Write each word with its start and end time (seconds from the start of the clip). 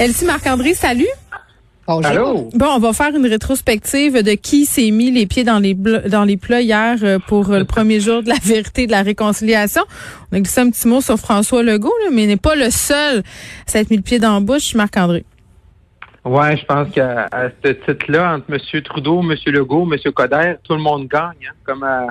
Elsie 0.00 0.24
Marc-André, 0.24 0.72
salut. 0.72 1.04
Bonjour. 1.86 2.48
Bon, 2.54 2.66
on 2.74 2.78
va 2.78 2.94
faire 2.94 3.14
une 3.14 3.26
rétrospective 3.26 4.22
de 4.22 4.32
qui 4.32 4.64
s'est 4.64 4.90
mis 4.90 5.10
les 5.10 5.26
pieds 5.26 5.44
dans 5.44 5.58
les 5.58 5.74
dans 5.74 6.24
les 6.24 6.38
plats 6.38 6.62
hier 6.62 6.96
euh, 7.02 7.18
pour 7.18 7.50
euh, 7.50 7.58
le 7.58 7.66
premier 7.66 8.00
jour 8.00 8.22
de 8.22 8.30
la 8.30 8.36
vérité 8.42 8.86
de 8.86 8.92
la 8.92 9.02
réconciliation. 9.02 9.82
On 10.32 10.36
a 10.38 10.40
glissé 10.40 10.62
un 10.62 10.70
petit 10.70 10.88
mot 10.88 11.02
sur 11.02 11.18
François 11.18 11.62
Legault, 11.62 11.92
là, 12.02 12.10
mais 12.10 12.22
il 12.22 12.28
n'est 12.28 12.38
pas 12.38 12.54
le 12.54 12.70
seul 12.70 13.18
à 13.18 13.22
s'être 13.66 13.90
mis 13.90 13.98
le 13.98 14.02
pied 14.02 14.18
dans 14.18 14.32
la 14.32 14.40
bouche, 14.40 14.74
Marc-André. 14.74 15.26
Ouais, 16.24 16.56
je 16.56 16.64
pense 16.64 16.88
qu'à 16.92 17.28
ce 17.62 17.72
titre-là, 17.72 18.36
entre 18.36 18.46
M. 18.50 18.82
Trudeau, 18.82 19.20
M. 19.20 19.34
Legault, 19.52 19.86
M. 19.92 20.12
Coder, 20.14 20.54
tout 20.64 20.72
le 20.76 20.80
monde 20.80 21.08
gagne, 21.08 21.46
hein, 21.46 21.54
comme 21.62 21.82
à, 21.82 22.06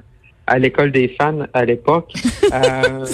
à 0.50 0.60
l'école 0.60 0.92
des 0.92 1.16
fans 1.20 1.46
à 1.54 1.64
l'époque. 1.64 2.12
euh, 2.54 3.06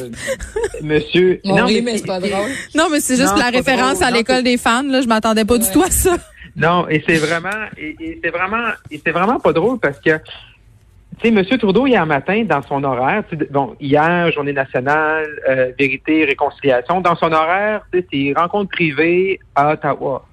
monsieur. 0.81 1.41
non, 1.43 1.65
mais, 1.67 1.97
c'est 1.97 2.07
pas 2.07 2.19
drôle. 2.19 2.49
Non, 2.73 2.87
mais 2.89 2.99
c'est 2.99 3.17
juste 3.17 3.37
la 3.37 3.49
référence 3.49 4.01
à 4.01 4.09
l'école 4.09 4.43
des 4.43 4.57
fans. 4.57 4.83
Là, 4.83 5.01
je 5.01 5.07
m'attendais 5.07 5.45
pas 5.45 5.57
du 5.57 5.69
tout 5.71 5.83
à 5.83 5.91
ça. 5.91 6.15
Non, 6.55 6.87
et 6.87 7.03
c'est 7.05 7.17
vraiment, 7.17 7.65
et, 7.77 8.19
c'est 8.23 8.29
vraiment, 8.29 8.69
et 8.89 9.01
c'est 9.05 9.11
vraiment 9.11 9.39
pas 9.39 9.51
drôle 9.51 9.77
parce 9.77 9.99
que, 9.99 10.17
tu 11.19 11.21
sais, 11.21 11.27
M. 11.27 11.43
Trudeau 11.59 11.85
hier 11.85 12.05
matin 12.05 12.45
dans 12.45 12.61
son 12.61 12.83
horaire, 12.85 13.23
bon, 13.51 13.75
hier 13.81 14.31
journée 14.31 14.53
nationale, 14.53 15.27
euh, 15.49 15.71
vérité, 15.77 16.23
réconciliation, 16.23 17.01
dans 17.01 17.15
son 17.15 17.33
horaire, 17.33 17.85
c'est 17.91 18.33
rencontre 18.37 18.71
privée 18.71 19.39
à 19.53 19.73
Ottawa. 19.73 20.25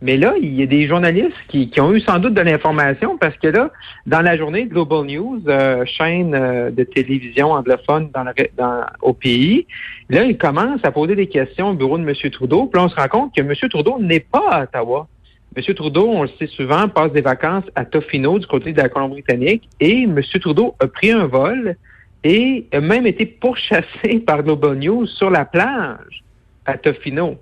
Mais 0.00 0.16
là, 0.16 0.34
il 0.40 0.54
y 0.54 0.62
a 0.62 0.66
des 0.66 0.86
journalistes 0.86 1.34
qui, 1.48 1.68
ont 1.80 1.92
eu 1.92 2.00
sans 2.00 2.20
doute 2.20 2.34
de 2.34 2.40
l'information 2.40 3.18
parce 3.18 3.36
que 3.36 3.48
là, 3.48 3.72
dans 4.06 4.20
la 4.20 4.36
journée 4.36 4.66
Global 4.66 5.04
News, 5.04 5.42
euh, 5.48 5.84
chaîne 5.86 6.34
euh, 6.34 6.70
de 6.70 6.84
télévision 6.84 7.50
anglophone 7.50 8.10
dans, 8.14 8.24
dans, 8.56 8.86
au 9.02 9.12
pays, 9.12 9.66
là, 10.08 10.22
ils 10.24 10.38
commencent 10.38 10.84
à 10.84 10.92
poser 10.92 11.16
des 11.16 11.26
questions 11.26 11.70
au 11.70 11.74
bureau 11.74 11.98
de 11.98 12.08
M. 12.08 12.30
Trudeau. 12.30 12.66
Puis 12.66 12.78
là, 12.78 12.86
on 12.86 12.88
se 12.88 12.94
rend 12.94 13.08
compte 13.08 13.34
que 13.34 13.40
M. 13.40 13.52
Trudeau 13.68 13.98
n'est 13.98 14.20
pas 14.20 14.48
à 14.50 14.62
Ottawa. 14.64 15.08
M. 15.56 15.74
Trudeau, 15.74 16.08
on 16.08 16.22
le 16.22 16.30
sait 16.38 16.46
souvent, 16.46 16.88
passe 16.88 17.12
des 17.12 17.20
vacances 17.20 17.64
à 17.74 17.84
Tofino, 17.84 18.38
du 18.38 18.46
côté 18.46 18.72
de 18.72 18.80
la 18.80 18.88
Colombie-Britannique, 18.88 19.68
et 19.80 20.02
M. 20.02 20.20
Trudeau 20.40 20.76
a 20.78 20.86
pris 20.86 21.10
un 21.10 21.26
vol 21.26 21.74
et 22.22 22.66
a 22.72 22.80
même 22.80 23.06
été 23.06 23.26
pourchassé 23.26 24.20
par 24.26 24.44
Global 24.44 24.78
News 24.78 25.06
sur 25.06 25.30
la 25.30 25.44
plage 25.44 26.22
à 26.66 26.78
Tofino. 26.78 27.36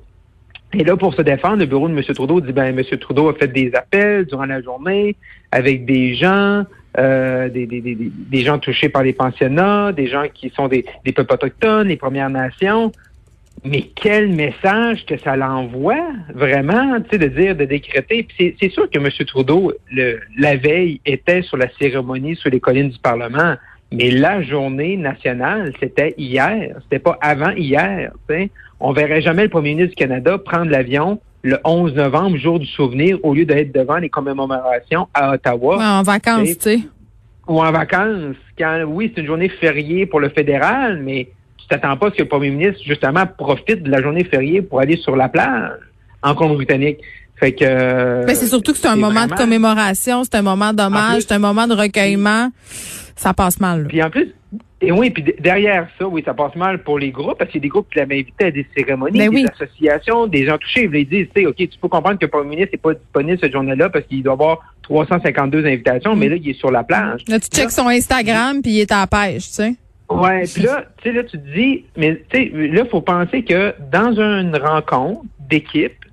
Et 0.78 0.84
là, 0.84 0.94
pour 0.94 1.14
se 1.14 1.22
défendre, 1.22 1.56
le 1.56 1.66
bureau 1.66 1.88
de 1.88 1.94
M. 1.94 2.02
Trudeau 2.14 2.38
dit, 2.42 2.52
ben, 2.52 2.78
M. 2.78 2.84
Trudeau 2.98 3.30
a 3.30 3.34
fait 3.34 3.48
des 3.48 3.74
appels 3.74 4.27
durant 4.27 4.44
la 4.44 4.60
journée 4.60 5.16
avec 5.50 5.86
des 5.86 6.14
gens, 6.14 6.64
euh, 6.98 7.48
des, 7.48 7.64
des, 7.64 7.80
des, 7.80 7.96
des, 7.96 8.44
gens 8.44 8.58
touchés 8.58 8.91
par 8.91 9.02
les 9.02 9.14
pensionnats, 9.14 9.92
des 9.92 10.06
gens 10.06 10.24
qui 10.32 10.50
sont 10.50 10.69
des, 10.69 10.84
des 11.02 11.12
peuples 11.12 11.32
autochtones, 11.32 11.88
les 11.88 11.97
Premières 11.97 12.28
Nations. 12.28 12.92
Mais 13.64 13.91
quel 13.94 14.28
message 14.28 15.06
que 15.06 15.16
ça 15.16 15.34
l'envoie, 15.34 16.12
vraiment, 16.34 17.00
tu 17.00 17.08
sais, 17.12 17.19
de 17.19 17.28
dire, 17.28 17.56
de 17.56 17.64
décréter. 17.64 18.28
c'est 18.38 18.69
sûr 18.69 18.91
que 18.91 18.98
M. 18.98 19.08
Trudeau, 19.27 19.72
le, 19.91 20.20
la 20.38 20.56
veille, 20.56 21.00
était 21.06 21.41
sur 21.41 21.56
la 21.56 21.70
cérémonie 21.80 22.36
sur 22.36 22.50
les 22.50 22.60
collines 22.60 22.91
du 22.91 22.98
Parlement. 22.98 23.54
Mais 23.92 24.11
la 24.11 24.42
journée 24.42 24.97
nationale, 24.97 25.73
c'était 25.81 26.15
hier. 26.19 26.77
C'était 26.83 26.98
pas 26.98 27.19
avant 27.20 27.53
hier. 27.53 28.12
sais. 28.28 28.51
On 28.81 28.93
verrait 28.93 29.23
jamais 29.23 29.45
le 29.45 29.48
premier 29.48 29.70
ministre 29.70 29.91
du 29.91 29.97
Canada 29.97 30.39
prendre 30.39 30.70
l'avion 30.70 31.20
le 31.43 31.59
11 31.65 31.95
novembre, 31.95 32.37
jour 32.37 32.59
du 32.59 32.67
souvenir, 32.67 33.19
au 33.23 33.33
lieu 33.33 33.45
d'être 33.45 33.73
devant 33.73 33.98
les 33.98 34.09
commémorations 34.09 35.06
à 35.15 35.33
Ottawa. 35.33 35.78
en 35.81 36.03
vacances, 36.03 36.48
tu 36.48 36.56
sais. 36.59 36.81
Ou 37.47 37.62
en 37.62 37.70
vacances. 37.70 38.34
Quand, 38.59 38.83
oui, 38.87 39.12
c'est 39.15 39.20
une 39.20 39.28
journée 39.28 39.48
fériée 39.48 40.06
pour 40.06 40.19
le 40.19 40.28
fédéral, 40.31 41.00
mais 41.05 41.28
tu 41.56 41.69
t'attends 41.69 41.97
pas 41.97 42.09
à 42.09 42.11
ce 42.11 42.17
que 42.17 42.23
le 42.23 42.28
premier 42.28 42.50
ministre, 42.50 42.83
justement, 42.84 43.25
profite 43.27 43.84
de 43.84 43.91
la 43.91 44.03
journée 44.03 44.25
fériée 44.25 44.61
pour 44.61 44.81
aller 44.81 44.97
sur 44.97 45.15
la 45.15 45.28
plage 45.28 45.78
en 46.23 46.34
Colombie-Britannique. 46.34 46.98
Fait 47.37 47.53
que. 47.53 48.25
Mais 48.25 48.34
c'est 48.34 48.47
surtout 48.47 48.73
que 48.73 48.78
c'est 48.78 48.89
un 48.89 48.97
moment 48.97 49.27
de 49.27 49.34
commémoration, 49.34 50.25
c'est 50.25 50.34
un 50.34 50.43
moment 50.43 50.73
d'hommage, 50.73 51.23
c'est 51.23 51.33
un 51.33 51.39
moment 51.39 51.69
de 51.69 51.75
recueillement. 51.75 52.50
Ça 53.16 53.34
passe 53.34 53.59
mal. 53.60 53.87
Puis 53.88 54.03
en 54.03 54.10
plus, 54.10 54.34
et 54.82 54.93
oui, 54.93 55.09
puis 55.10 55.25
derrière 55.41 55.88
ça, 55.99 56.06
oui, 56.06 56.22
ça 56.25 56.34
passe 56.34 56.54
mal 56.54 56.82
pour 56.82 56.99
les 56.99 57.10
groupes, 57.10 57.38
parce 57.38 57.50
qu'il 57.50 57.60
y 57.60 57.62
a 57.62 57.66
des 57.66 57.69
groupes 57.71 57.88
qui 57.91 57.99
l'avaient 57.99 58.21
invité 58.21 58.44
à 58.44 58.50
des 58.50 58.66
cérémonies, 58.77 59.19
ben 59.19 59.31
des 59.31 59.47
associations, 59.47 60.27
des 60.27 60.44
gens 60.44 60.59
touchés. 60.59 60.88
Ils 60.93 61.09
dire, 61.09 61.27
tu 61.34 61.43
sais, 61.43 61.47
OK, 61.47 61.56
tu 61.56 61.78
peux 61.81 61.88
comprendre 61.88 62.19
que 62.19 62.27
le 62.27 62.31
premier 62.31 62.50
ministre 62.50 62.72
n'est 62.75 62.78
pas 62.78 62.93
disponible 62.93 63.38
cette 63.41 63.53
journée-là 63.53 63.88
parce 63.88 64.04
qu'il 64.04 64.22
doit 64.22 64.34
avoir 64.34 64.75
352 64.82 65.65
invitations, 65.65 66.15
mais 66.15 66.28
là, 66.28 66.37
il 66.37 66.50
est 66.50 66.59
sur 66.59 66.71
la 66.71 66.84
plage. 66.84 67.22
Là, 67.27 67.41
tu 67.41 67.49
checkes 67.49 67.71
son 67.71 67.88
Instagram, 67.88 68.60
puis 68.60 68.72
il 68.72 68.81
est 68.81 68.93
à 68.93 69.00
la 69.00 69.06
pêche, 69.06 69.47
tu 69.47 69.54
sais. 69.54 69.75
Ouais, 70.10 70.44
puis 70.44 70.62
là, 70.62 70.84
tu 71.03 71.09
sais, 71.09 71.16
là, 71.16 71.25
tu 71.25 71.38
te 71.38 71.54
dis, 71.54 71.84
mais 71.97 72.22
tu 72.28 72.38
sais, 72.38 72.50
là, 72.53 72.83
il 72.84 72.91
faut 72.91 73.00
penser 73.00 73.44
que 73.44 73.75
dans 73.91 74.12
une 74.12 74.54
rencontre 74.56 75.22
d'équipe, 75.48 76.04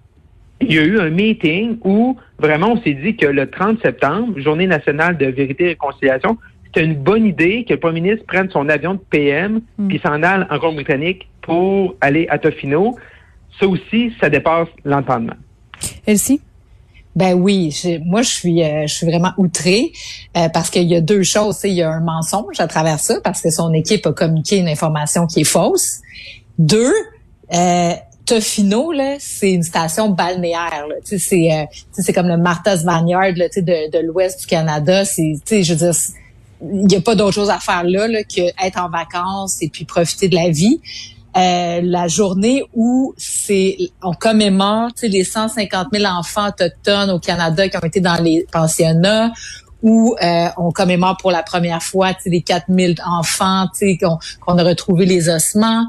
il 0.62 0.74
y 0.74 0.80
a 0.80 0.84
eu 0.84 1.00
un 1.00 1.10
meeting 1.10 1.78
où 1.84 2.18
vraiment 2.40 2.74
on 2.74 2.82
s'est 2.82 2.94
dit 2.94 3.18
que 3.18 3.26
le 3.26 3.50
30 3.50 3.82
septembre, 3.82 4.40
journée 4.40 4.68
nationale 4.68 5.18
de 5.18 5.26
vérité 5.26 5.66
et 5.66 5.68
réconciliation, 5.70 6.38
c'est 6.74 6.84
une 6.84 6.96
bonne 6.96 7.26
idée 7.26 7.66
que 7.68 7.74
le 7.74 7.80
premier 7.80 8.02
ministre 8.02 8.26
prenne 8.26 8.50
son 8.50 8.68
avion 8.70 8.96
de 8.96 9.00
PM 9.10 9.62
mm. 9.78 9.88
puis 9.88 10.00
s'en 10.04 10.24
aille 10.24 10.46
en 10.50 10.58
Grande-Britannique 10.58 11.28
pour 11.42 11.96
aller 12.02 12.28
à 12.30 12.40
Tofino. 12.40 12.96
Ça 13.60 13.68
aussi, 13.68 14.14
ça 14.20 14.30
dépasse 14.30 14.68
l'entendement. 14.84 15.36
Elsie? 16.06 16.42
Ben 17.16 17.36
oui, 17.36 17.72
moi 18.06 18.24
je 18.24 18.30
suis 18.30 18.64
euh, 18.64 18.88
je 18.88 18.94
suis 18.94 19.06
vraiment 19.06 19.34
outrée 19.38 19.92
euh, 20.36 20.50
parce 20.52 20.72
qu'il 20.72 20.88
y 20.88 20.96
a 20.96 21.02
deux 21.02 21.22
choses. 21.22 21.60
Il 21.64 21.74
y 21.74 21.84
a 21.84 21.92
un 21.92 22.00
mensonge 22.00 22.60
à 22.60 22.66
travers 22.66 23.00
ça 23.00 23.22
parce 23.24 23.40
que 23.40 23.52
son 23.52 23.72
équipe 23.74 24.08
a 24.08 24.14
communiqué 24.14 24.58
une 24.58 24.68
information 24.68 25.28
qui 25.28 25.42
est 25.42 25.44
fausse. 25.44 26.02
Deux, 26.58 26.92
euh, 27.54 27.94
Tofino, 28.26 28.92
là, 28.92 29.18
c'est 29.20 29.52
une 29.52 29.62
station 29.62 30.10
balnéaire. 30.10 30.88
C'est 31.04 31.52
euh, 31.52 31.66
c'est 31.92 32.14
comme 32.14 32.30
le 32.30 32.38
Martha's 32.38 32.84
Vineyard 32.84 33.34
là, 33.36 33.48
de, 33.48 33.92
de 33.92 34.08
l'ouest 34.08 34.40
du 34.42 34.48
Canada. 34.48 35.06
C'est 35.06 35.36
je 35.64 35.74
veux 35.74 35.80
dire 35.80 35.94
il 36.72 36.88
n'y 36.88 36.96
a 36.96 37.02
pas 37.02 37.16
d'autre 37.16 37.34
chose 37.34 37.50
à 37.50 37.60
faire 37.60 37.84
là, 37.84 38.08
là 38.08 38.24
que 38.24 38.42
être 38.66 38.80
en 38.80 38.90
vacances 38.90 39.62
et 39.62 39.70
puis 39.70 39.86
profiter 39.86 40.30
de 40.30 40.36
la 40.36 40.50
vie. 40.50 40.80
Euh, 41.36 41.82
la 41.84 42.08
journée 42.08 42.64
où 42.76 43.16
c'est 43.18 43.76
on 44.04 44.14
commémore 44.14 44.92
les 45.02 45.24
150 45.24 45.88
000 45.92 46.06
enfants 46.06 46.50
autochtones 46.50 47.10
au 47.10 47.20
Canada 47.20 47.68
qui 47.68 47.78
ont 47.78 47.82
été 47.82 48.02
dans 48.02 48.22
les 48.22 48.46
pensionnats, 48.52 49.32
où 49.82 50.16
euh, 50.22 50.48
on 50.58 50.72
commémore 50.72 51.18
pour 51.18 51.32
la 51.32 51.42
première 51.42 51.82
fois 51.82 52.12
les 52.26 52.42
4 52.42 52.66
000 52.70 52.94
enfants 53.06 53.66
qu'on 54.00 54.58
a 54.58 54.64
retrouvé 54.64 55.06
les 55.06 55.28
ossements. 55.28 55.86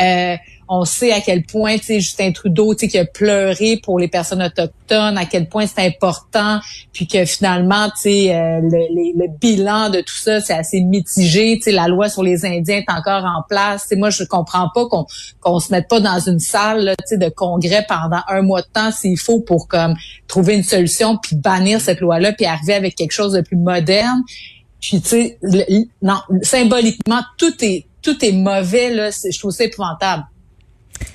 Euh, 0.00 0.36
on 0.68 0.84
sait 0.84 1.12
à 1.12 1.20
quel 1.20 1.44
point, 1.44 1.76
tu 1.78 1.84
sais, 1.84 2.00
Justin 2.00 2.32
Trudeau, 2.32 2.74
tu 2.74 2.80
sais, 2.80 2.88
qui 2.88 2.98
a 2.98 3.04
pleuré 3.04 3.80
pour 3.82 3.98
les 3.98 4.08
personnes 4.08 4.42
autochtones, 4.42 5.18
à 5.18 5.24
quel 5.26 5.48
point 5.48 5.66
c'est 5.66 5.84
important, 5.84 6.60
puis 6.92 7.06
que 7.06 7.24
finalement, 7.24 7.88
tu 7.90 8.02
sais, 8.02 8.34
euh, 8.34 8.60
le, 8.62 9.38
bilan 9.40 9.90
de 9.90 10.00
tout 10.00 10.16
ça, 10.16 10.40
c'est 10.40 10.54
assez 10.54 10.80
mitigé. 10.80 11.56
Tu 11.56 11.64
sais, 11.64 11.72
la 11.72 11.88
loi 11.88 12.08
sur 12.08 12.22
les 12.22 12.44
Indiens 12.44 12.78
est 12.78 12.90
encore 12.90 13.24
en 13.24 13.42
place. 13.48 13.86
Tu 13.88 13.96
moi, 13.96 14.10
je 14.10 14.24
comprends 14.24 14.68
pas 14.74 14.86
qu'on 14.86 15.06
qu'on 15.40 15.60
se 15.60 15.72
mette 15.72 15.88
pas 15.88 16.00
dans 16.00 16.20
une 16.20 16.40
salle, 16.40 16.94
tu 17.00 17.04
sais, 17.06 17.18
de 17.18 17.28
congrès 17.28 17.84
pendant 17.88 18.20
un 18.28 18.42
mois 18.42 18.62
de 18.62 18.68
temps 18.72 18.90
s'il 18.90 19.18
faut 19.18 19.40
pour 19.40 19.68
comme 19.68 19.94
trouver 20.28 20.54
une 20.54 20.62
solution, 20.62 21.18
puis 21.18 21.36
bannir 21.36 21.80
cette 21.80 22.00
loi-là, 22.00 22.32
puis 22.32 22.46
arriver 22.46 22.74
avec 22.74 22.94
quelque 22.94 23.12
chose 23.12 23.32
de 23.32 23.40
plus 23.40 23.56
moderne. 23.56 24.22
Puis, 24.80 25.00
tu 25.00 25.08
sais, 25.08 25.38
non, 26.02 26.18
symboliquement, 26.42 27.22
tout 27.38 27.54
est 27.64 27.86
tout 28.04 28.22
est 28.24 28.32
mauvais 28.32 28.90
là. 28.90 29.10
Je 29.10 29.36
trouve 29.38 29.50
ça 29.50 29.64
épouvantable. 29.64 30.24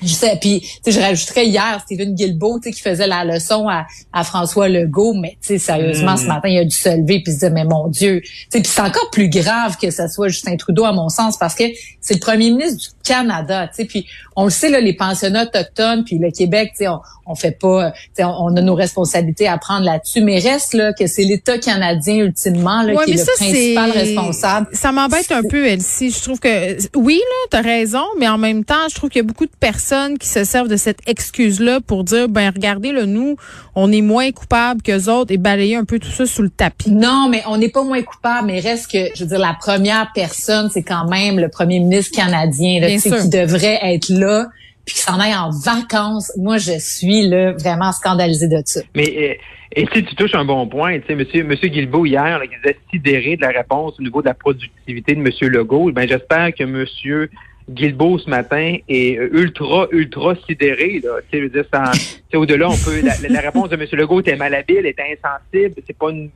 Je 0.02 0.14
sais, 0.14 0.36
puis 0.40 0.66
je 0.86 0.98
rajouterais 0.98 1.46
hier 1.46 1.80
Stephen 1.84 2.14
Guilbeault 2.14 2.60
qui 2.60 2.80
faisait 2.80 3.06
la 3.06 3.24
leçon 3.24 3.68
à, 3.68 3.86
à 4.12 4.24
François 4.24 4.68
Legault, 4.68 5.14
mais 5.14 5.36
sérieusement, 5.40 6.16
ce 6.16 6.24
mm. 6.24 6.28
matin, 6.28 6.48
il 6.48 6.58
a 6.58 6.64
dû 6.64 6.76
se 6.76 6.88
lever 6.88 7.22
puis 7.22 7.32
se 7.32 7.38
dire, 7.40 7.50
mais 7.50 7.64
mon 7.64 7.88
Dieu. 7.88 8.22
Puis 8.50 8.62
c'est 8.64 8.80
encore 8.80 9.10
plus 9.10 9.28
grave 9.28 9.76
que 9.76 9.90
ce 9.90 10.08
soit 10.08 10.28
Justin 10.28 10.56
Trudeau, 10.56 10.84
à 10.84 10.92
mon 10.92 11.08
sens, 11.08 11.36
parce 11.38 11.54
que 11.54 11.64
c'est 12.00 12.14
le 12.14 12.20
premier 12.20 12.50
ministre 12.50 12.94
du 12.99 12.99
Canada. 13.10 13.68
Puis 13.88 14.06
on 14.36 14.44
le 14.44 14.50
sait, 14.50 14.70
là, 14.70 14.80
les 14.80 14.94
pensionnats 14.94 15.44
autochtones, 15.44 16.04
puis 16.04 16.18
le 16.18 16.30
Québec, 16.30 16.72
on, 16.80 16.98
on 17.26 17.34
fait 17.34 17.58
pas, 17.58 17.92
on, 18.18 18.24
on 18.24 18.56
a 18.56 18.60
nos 18.60 18.74
responsabilités 18.74 19.48
à 19.48 19.58
prendre 19.58 19.84
là-dessus, 19.84 20.20
mais 20.20 20.38
reste 20.38 20.74
là 20.74 20.92
que 20.92 21.06
c'est 21.06 21.24
l'État 21.24 21.58
canadien 21.58 22.16
ultimement 22.16 22.82
là, 22.82 23.04
qui 23.04 23.12
est 23.12 23.16
le 23.16 23.36
principal 23.36 23.90
responsable. 23.90 24.68
Ça 24.72 24.92
m'embête 24.92 25.30
un 25.32 25.42
peu, 25.42 25.66
Elsie. 25.66 26.10
Je 26.10 26.22
trouve 26.22 26.38
que 26.38 26.76
oui, 26.96 27.16
là, 27.16 27.46
t'as 27.50 27.62
raison, 27.62 28.04
mais 28.18 28.28
en 28.28 28.38
même 28.38 28.64
temps, 28.64 28.88
je 28.88 28.94
trouve 28.94 29.10
qu'il 29.10 29.20
y 29.20 29.24
a 29.24 29.26
beaucoup 29.26 29.46
de 29.46 29.56
personnes 29.58 30.18
qui 30.18 30.28
se 30.28 30.44
servent 30.44 30.68
de 30.68 30.76
cette 30.76 31.00
excuse-là 31.06 31.80
pour 31.80 32.04
dire, 32.04 32.28
ben 32.28 32.50
regardez, 32.54 32.92
le 32.92 33.06
nous, 33.06 33.36
on 33.74 33.90
est 33.92 34.02
moins 34.02 34.30
coupables 34.30 34.82
que 34.82 35.08
autres 35.08 35.32
et 35.32 35.38
balayer 35.38 35.76
un 35.76 35.84
peu 35.84 35.98
tout 35.98 36.10
ça 36.10 36.26
sous 36.26 36.42
le 36.42 36.50
tapis. 36.50 36.90
Non, 36.90 37.28
mais 37.30 37.42
on 37.48 37.56
n'est 37.56 37.68
pas 37.68 37.82
moins 37.82 38.02
coupable, 38.02 38.46
mais 38.46 38.60
reste 38.60 38.90
que, 38.90 38.98
je 39.14 39.24
veux 39.24 39.30
dire, 39.30 39.38
la 39.38 39.56
première 39.58 40.10
personne, 40.14 40.68
c'est 40.72 40.82
quand 40.82 41.08
même 41.08 41.38
le 41.38 41.48
premier 41.48 41.80
ministre 41.80 42.14
canadien, 42.14 42.80
là, 42.80 42.88
qui 43.02 43.28
devrait 43.28 43.78
être 43.82 44.08
là 44.08 44.46
puis 44.84 44.94
qui 44.94 45.00
s'en 45.02 45.20
aille 45.20 45.34
en 45.34 45.50
vacances. 45.50 46.32
Moi, 46.36 46.56
je 46.58 46.78
suis 46.78 47.28
là 47.28 47.52
vraiment 47.52 47.92
scandalisée 47.92 48.48
de 48.48 48.62
ça. 48.64 48.80
Mais 48.94 49.38
et 49.72 49.86
si 49.92 50.04
tu 50.04 50.16
touches 50.16 50.34
un 50.34 50.44
bon 50.44 50.66
point, 50.66 50.98
tu 50.98 51.06
sais, 51.06 51.14
Monsieur, 51.14 51.44
Monsieur 51.44 51.68
Guilbeault 51.68 52.04
hier, 52.04 52.38
là, 52.40 52.46
qui 52.46 52.56
disait 52.56 52.76
sidéré 52.90 53.36
de 53.36 53.42
la 53.42 53.50
réponse 53.50 53.94
au 54.00 54.02
niveau 54.02 54.20
de 54.20 54.26
la 54.26 54.34
productivité 54.34 55.14
de 55.14 55.20
Monsieur 55.20 55.48
Legault. 55.48 55.92
Ben 55.92 56.08
j'espère 56.08 56.52
que 56.52 56.64
Monsieur 56.64 57.30
Guilbeault 57.68 58.18
ce 58.18 58.28
matin 58.28 58.78
est 58.88 59.14
ultra, 59.32 59.86
ultra 59.92 60.34
sidéré. 60.48 61.00
Là. 61.04 61.20
Tu 61.20 61.30
sais, 61.30 61.38
je 61.38 61.42
veux 61.44 61.50
dire, 61.50 61.64
ça, 61.72 61.92
au-delà, 62.34 62.68
on 62.68 62.76
peut. 62.76 63.00
La, 63.04 63.28
la, 63.28 63.40
réponse 63.40 63.68
de 63.68 63.76
M. 63.76 63.86
Legault 63.92 64.20
était 64.20 64.34
malhabile, 64.34 64.86
était 64.86 65.04
insensible. 65.16 65.80
C'est 65.86 65.96
pas 65.96 66.10
une 66.10 66.30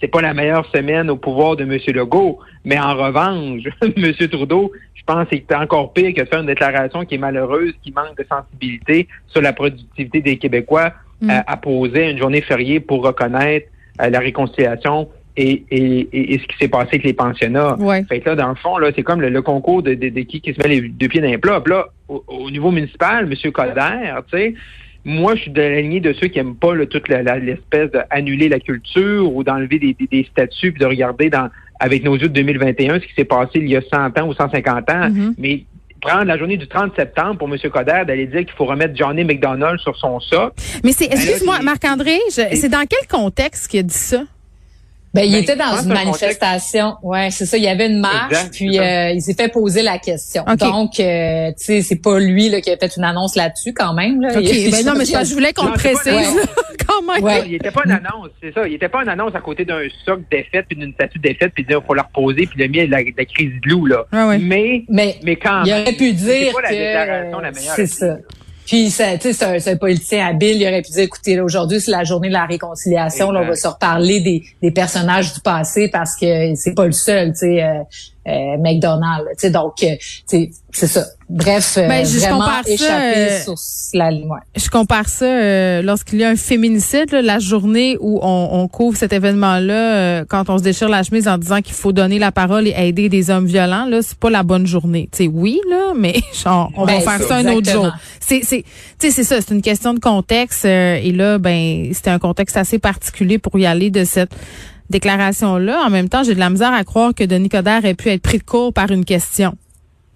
c'est 0.00 0.08
pas 0.08 0.20
la 0.20 0.34
meilleure 0.34 0.66
semaine 0.74 1.10
au 1.10 1.16
pouvoir 1.16 1.56
de 1.56 1.64
M. 1.64 1.78
Legault. 1.94 2.38
Mais 2.64 2.78
en 2.78 2.94
revanche, 2.94 3.62
M. 3.82 4.28
Trudeau, 4.28 4.72
je 4.94 5.02
pense 5.04 5.28
que 5.28 5.36
c'est 5.36 5.56
encore 5.56 5.92
pire 5.92 6.12
que 6.14 6.22
de 6.22 6.26
faire 6.26 6.40
une 6.40 6.46
déclaration 6.46 7.04
qui 7.04 7.14
est 7.14 7.18
malheureuse, 7.18 7.72
qui 7.82 7.92
manque 7.92 8.16
de 8.16 8.26
sensibilité 8.28 9.08
sur 9.28 9.40
la 9.40 9.52
productivité 9.52 10.20
des 10.20 10.36
Québécois, 10.36 10.92
mm. 11.20 11.30
euh, 11.30 11.40
à 11.46 11.56
poser 11.56 12.10
une 12.10 12.18
journée 12.18 12.42
fériée 12.42 12.80
pour 12.80 13.04
reconnaître 13.04 13.68
euh, 14.02 14.10
la 14.10 14.18
réconciliation 14.18 15.08
et, 15.36 15.64
et, 15.70 16.34
et, 16.34 16.38
ce 16.38 16.46
qui 16.46 16.56
s'est 16.58 16.68
passé 16.68 16.88
avec 16.92 17.04
les 17.04 17.12
pensionnats. 17.12 17.76
Fait 18.08 18.20
que 18.20 18.30
là, 18.30 18.36
dans 18.36 18.48
le 18.48 18.54
fond, 18.54 18.78
là, 18.78 18.90
c'est 18.96 19.02
comme 19.02 19.20
le, 19.20 19.42
concours 19.42 19.82
de, 19.82 19.94
de, 19.94 20.08
qui 20.22 20.40
qui 20.40 20.54
se 20.54 20.60
met 20.62 20.68
les 20.68 20.88
deux 20.88 21.08
pieds 21.08 21.20
dans 21.20 21.28
les 21.28 21.38
plats. 21.38 21.62
là, 21.66 21.86
au, 22.08 22.50
niveau 22.50 22.70
municipal, 22.70 23.30
M. 23.30 23.52
Coder, 23.52 24.14
tu 24.30 24.38
sais, 24.38 24.54
moi, 25.06 25.36
je 25.36 25.42
suis 25.42 25.50
de 25.52 25.62
la 25.62 25.80
lignée 25.80 26.00
de 26.00 26.12
ceux 26.14 26.26
qui 26.26 26.40
aiment 26.40 26.56
pas 26.56 26.72
toute 26.90 27.08
l'espèce 27.08 27.90
d'annuler 27.92 28.48
la 28.48 28.58
culture 28.58 29.32
ou 29.32 29.44
d'enlever 29.44 29.78
des, 29.78 29.96
des, 30.10 30.26
statuts 30.32 30.72
puis 30.72 30.80
de 30.80 30.86
regarder 30.86 31.30
dans 31.30 31.48
avec 31.78 32.02
nos 32.02 32.16
yeux 32.16 32.28
de 32.28 32.34
2021 32.34 32.98
ce 32.98 33.06
qui 33.06 33.14
s'est 33.14 33.24
passé 33.24 33.52
il 33.56 33.68
y 33.68 33.76
a 33.76 33.82
100 33.82 34.18
ans 34.18 34.26
ou 34.26 34.34
150 34.34 34.90
ans. 34.90 35.08
Mm-hmm. 35.08 35.34
Mais 35.38 35.64
prendre 36.00 36.24
la 36.24 36.36
journée 36.36 36.56
du 36.56 36.66
30 36.66 36.96
septembre 36.96 37.38
pour 37.38 37.48
M. 37.48 37.56
Coder 37.70 38.02
d'aller 38.04 38.26
dire 38.26 38.40
qu'il 38.40 38.54
faut 38.56 38.64
remettre 38.64 38.96
Johnny 38.96 39.22
McDonald 39.22 39.78
sur 39.78 39.96
son 39.96 40.18
socle. 40.18 40.60
Mais 40.82 40.90
c'est, 40.90 41.08
ben 41.08 41.16
excuse-moi, 41.16 41.60
Marc-André, 41.62 42.18
c'est 42.28 42.68
dans 42.68 42.84
quel 42.88 43.06
contexte 43.08 43.68
qu'il 43.68 43.80
a 43.80 43.84
dit 43.84 43.94
ça? 43.94 44.24
Ben, 45.16 45.24
il 45.24 45.32
ben, 45.32 45.42
était 45.42 45.56
dans 45.56 45.82
une 45.82 45.92
manifestation. 45.92 46.96
Ouais, 47.02 47.30
c'est 47.30 47.46
ça. 47.46 47.56
Il 47.56 47.64
y 47.64 47.68
avait 47.68 47.86
une 47.86 48.00
marche, 48.00 48.50
puis 48.52 48.78
euh, 48.78 49.10
il 49.10 49.22
s'est 49.22 49.34
fait 49.34 49.48
poser 49.48 49.82
la 49.82 49.98
question. 49.98 50.44
Donc, 50.58 51.00
euh, 51.00 51.48
tu 51.52 51.64
sais, 51.64 51.82
c'est 51.82 52.02
pas 52.02 52.18
lui 52.18 52.50
là, 52.50 52.60
qui 52.60 52.70
a 52.70 52.76
fait 52.76 52.94
une 52.96 53.04
annonce 53.04 53.34
là-dessus 53.34 53.72
quand 53.72 53.94
même. 53.94 54.20
Là. 54.20 54.38
Il, 54.40 54.70
ben 54.70 54.84
non, 54.84 54.92
mais 54.96 55.04
je 55.06 55.32
voulais 55.32 55.52
qu'on 55.52 55.68
le 55.68 55.72
précise 55.72 56.04
quand 56.86 57.02
même. 57.02 57.24
Ouais. 57.24 57.44
Il 57.46 57.54
était 57.54 57.70
pas 57.70 57.82
une 57.84 57.92
annonce, 57.92 58.28
c'est 58.42 58.52
ça. 58.52 58.68
Il 58.68 58.74
était 58.74 58.88
pas 58.88 59.02
une 59.02 59.08
annonce 59.08 59.34
à 59.34 59.40
côté 59.40 59.64
d'un 59.64 59.80
socle 60.04 60.24
défaite 60.30 60.66
puis 60.68 60.76
d'une 60.76 60.92
statue 60.92 61.18
défaite 61.18 61.52
puis 61.54 61.64
dire 61.64 61.82
faut 61.86 61.94
la 61.94 62.02
reposer 62.02 62.46
puis 62.46 62.62
le 62.62 62.68
mien 62.68 62.86
la, 62.90 62.98
la 62.98 63.24
crise 63.24 63.52
de 63.62 63.70
loup 63.70 63.86
là. 63.86 64.04
Mais, 64.38 64.84
mais, 64.88 65.16
mais 65.22 65.36
quand 65.36 65.64
il 65.64 65.72
aurait 65.72 65.92
pu 65.92 66.12
dire 66.12 66.52
que 66.52 67.60
c'est 67.74 67.86
ça. 67.86 68.18
Puis, 68.66 68.90
c'est 68.90 69.42
un, 69.42 69.72
un 69.72 69.76
politicien 69.76 70.26
habile. 70.26 70.60
Il 70.60 70.66
aurait 70.66 70.82
pu 70.82 70.90
dire, 70.90 71.04
écoutez, 71.04 71.40
aujourd'hui, 71.40 71.80
c'est 71.80 71.92
la 71.92 72.04
journée 72.04 72.28
de 72.28 72.32
la 72.32 72.46
réconciliation. 72.46 73.30
Là, 73.30 73.42
on 73.42 73.46
va 73.46 73.54
se 73.54 73.68
reparler 73.68 74.20
des, 74.20 74.42
des 74.60 74.70
personnages 74.70 75.32
du 75.32 75.40
passé 75.40 75.88
parce 75.88 76.16
que 76.16 76.54
c'est 76.56 76.74
pas 76.74 76.86
le 76.86 76.92
seul, 76.92 77.32
tu 77.32 77.38
sais, 77.38 77.62
euh, 78.26 78.56
euh, 78.56 78.56
McDonald's. 78.58 79.28
Tu 79.32 79.38
sais, 79.38 79.50
donc, 79.50 79.74
euh, 79.82 79.94
c'est 80.72 80.86
ça. 80.86 81.04
Bref, 81.28 81.76
euh, 81.76 81.88
ben, 81.88 82.06
je, 82.06 82.18
vraiment 82.18 82.38
compare 82.38 82.64
ça, 82.64 83.56
sur 83.56 83.98
la 83.98 84.10
ligne. 84.10 84.28
Je 84.54 84.68
compare 84.68 85.08
ça 85.08 85.82
lorsqu'il 85.82 86.20
y 86.20 86.24
a 86.24 86.28
un 86.28 86.36
féminicide, 86.36 87.12
la 87.12 87.38
journée 87.38 87.96
où 88.00 88.20
on, 88.22 88.48
on 88.52 88.68
couvre 88.68 88.96
cet 88.96 89.12
événement-là, 89.12 90.24
quand 90.26 90.50
on 90.50 90.58
se 90.58 90.62
déchire 90.62 90.88
la 90.88 91.02
chemise 91.02 91.26
en 91.26 91.38
disant 91.38 91.60
qu'il 91.62 91.74
faut 91.74 91.92
donner 91.92 92.18
la 92.18 92.30
parole 92.30 92.68
et 92.68 92.74
aider 92.76 93.08
des 93.08 93.30
hommes 93.30 93.46
violents, 93.46 93.86
là, 93.86 94.02
c'est 94.02 94.18
pas 94.18 94.30
la 94.30 94.42
bonne 94.42 94.66
journée. 94.66 95.08
Tu 95.10 95.24
sais, 95.24 95.30
oui, 95.32 95.60
là, 95.68 95.92
mais 95.96 96.20
genre, 96.44 96.70
on 96.76 96.84
va 96.84 96.98
ben, 96.98 97.00
faire 97.00 97.22
ça 97.22 97.36
un 97.36 97.46
autre 97.48 97.70
jour. 97.70 97.90
C'est, 98.20 98.42
c'est, 98.44 98.64
c'est 98.98 99.24
ça, 99.24 99.40
c'est 99.40 99.54
une 99.54 99.62
question 99.62 99.94
de 99.94 100.00
contexte. 100.00 100.64
et 100.64 101.12
là, 101.12 101.38
ben, 101.38 101.90
c'était 101.92 102.10
un 102.10 102.18
contexte 102.18 102.56
assez 102.56 102.78
particulier 102.78 103.38
pour 103.38 103.58
y 103.58 103.66
aller 103.66 103.90
de 103.90 104.04
cette 104.04 104.34
déclaration-là. 104.90 105.82
En 105.86 105.90
même 105.90 106.08
temps, 106.08 106.22
j'ai 106.22 106.34
de 106.34 106.40
la 106.40 106.50
misère 106.50 106.72
à 106.72 106.84
croire 106.84 107.14
que 107.14 107.24
Denis 107.24 107.48
Coderre 107.48 107.84
ait 107.84 107.94
pu 107.94 108.08
être 108.08 108.22
pris 108.22 108.38
de 108.38 108.44
court 108.44 108.72
par 108.72 108.90
une 108.90 109.04
question. 109.04 109.56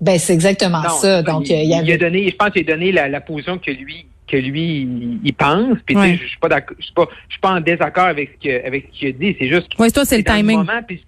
Ben 0.01 0.19
c'est 0.19 0.33
exactement 0.33 0.83
ça. 0.89 1.23
Donc 1.23 1.49
il, 1.51 1.57
il, 1.57 1.93
a 1.93 1.99
donné, 1.99 2.31
je 2.31 2.37
pense 2.37 2.51
qu'il 2.51 2.63
a 2.63 2.73
donné 2.73 2.91
la, 2.91 3.21
position 3.21 3.59
que 3.59 3.71
lui 3.71 4.07
que 4.27 4.37
lui 4.37 4.89
il, 5.23 5.35
pense. 5.35 5.77
Puis 5.85 5.95
je 5.95 6.27
suis 6.27 6.39
pas 6.39 6.49
d'accord, 6.49 6.77
je 6.79 6.85
suis 6.85 6.95
pas, 6.95 7.07
je 7.29 7.33
suis 7.33 7.41
pas 7.41 7.51
en 7.51 7.61
désaccord 7.61 8.07
avec 8.07 8.39
ce 8.39 8.49
que 8.49 8.67
avec 8.67 8.89
ce 8.93 8.99
qu'il 8.99 9.09
a 9.09 9.13
dit. 9.13 9.37
C'est 9.39 9.49
juste. 9.49 9.69
Oui, 9.79 9.93
toi 9.93 10.07
c'est 10.07 10.17
le 10.17 10.25
timing. 10.25 10.59
Moment, 10.59 10.83
puis, 10.87 11.05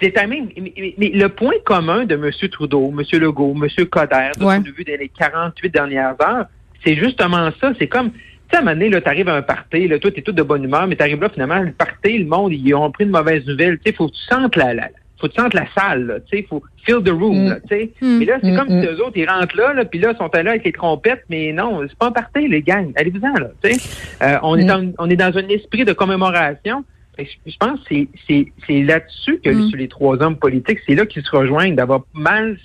le 0.00 0.12
timing. 0.12 0.48
Mais, 0.96 1.10
le 1.12 1.28
point 1.28 1.52
commun 1.64 2.06
de 2.06 2.14
M. 2.14 2.30
Trudeau, 2.50 2.90
M. 2.96 3.20
Legault, 3.20 3.54
M. 3.54 3.86
Coderre, 3.86 4.32
de 4.38 4.44
ouais. 4.44 4.60
vu 4.60 4.84
dans 4.84 4.98
les 4.98 5.10
48 5.10 5.70
dernières 5.70 6.14
heures, 6.22 6.46
c'est 6.84 6.96
justement 6.96 7.50
ça. 7.60 7.72
C'est 7.78 7.88
comme 7.88 8.12
sais, 8.50 8.56
à 8.56 8.58
un 8.60 8.62
moment 8.62 8.74
donné, 8.74 8.90
là, 8.90 9.00
t'arrives 9.00 9.28
à 9.28 9.34
un 9.34 9.42
party, 9.42 9.88
là, 9.88 9.98
toi, 9.98 10.10
t'es 10.10 10.22
tout 10.22 10.32
de 10.32 10.42
bonne 10.42 10.64
humeur, 10.64 10.86
mais 10.86 10.96
t'arrives 10.96 11.20
là, 11.20 11.28
finalement, 11.28 11.60
le 11.60 11.72
party, 11.72 12.18
le 12.18 12.26
monde, 12.26 12.52
ils 12.52 12.74
ont 12.74 12.90
pris 12.90 13.06
de 13.06 13.10
mauvaises 13.10 13.46
nouvelles. 13.46 13.78
Tu 13.78 13.90
sais, 13.90 13.96
faut 13.96 14.08
que 14.08 14.12
tu 14.12 14.22
sentes 14.22 14.56
la, 14.56 14.74
la 14.74 14.88
faut 15.20 15.28
que 15.28 15.34
tu 15.34 15.40
sentes 15.40 15.54
la 15.54 15.66
salle, 15.76 16.22
tu 16.30 16.38
sais, 16.38 16.46
faut 16.48 16.62
feel 16.84 17.02
the 17.02 17.10
room, 17.10 17.48
mm. 17.48 17.60
tu 17.68 17.68
sais. 17.68 17.90
Mm. 18.00 18.18
Mais 18.18 18.24
là, 18.24 18.38
c'est 18.42 18.50
mm, 18.50 18.56
comme 18.56 18.68
si 18.68 18.86
eux 18.86 19.04
autres, 19.04 19.16
ils 19.16 19.28
rentrent 19.28 19.56
là, 19.56 19.74
là 19.74 19.84
puis 19.84 19.98
là, 19.98 20.12
ils 20.12 20.16
sont 20.16 20.30
là 20.32 20.50
avec 20.50 20.64
les 20.64 20.72
trompettes, 20.72 21.24
mais 21.28 21.52
non, 21.52 21.82
c'est 21.86 21.98
pas 21.98 22.06
un 22.06 22.12
party, 22.12 22.48
les 22.48 22.62
gangs. 22.62 22.92
Allez-vous-en, 22.96 23.34
là, 23.34 23.50
tu 23.62 23.72
sais. 23.72 23.90
Euh, 24.22 24.38
on, 24.42 24.56
est 24.56 24.64
dans, 24.64 24.92
on 24.98 25.10
est 25.10 25.16
dans 25.16 25.36
un 25.36 25.48
esprit 25.48 25.84
de 25.84 25.92
commémoration. 25.92 26.84
Je 27.18 27.56
pense 27.58 27.80
que 27.80 27.94
c'est 28.26 28.82
là-dessus 28.82 29.40
que 29.44 29.52
sur 29.68 29.76
les 29.76 29.88
trois 29.88 30.22
hommes 30.22 30.36
politiques, 30.36 30.78
c'est 30.86 30.94
là 30.94 31.04
qu'ils 31.04 31.22
se 31.22 31.36
rejoignent, 31.36 31.74
d'avoir 31.74 32.00
mal 32.14 32.56